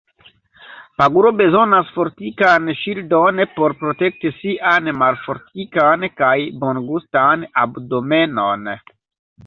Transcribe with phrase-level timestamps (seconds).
[1.01, 6.35] Paguro bezonas fortikan ŝildon por protekti sian malfortikan kaj
[6.65, 8.71] bongustan abdomenon.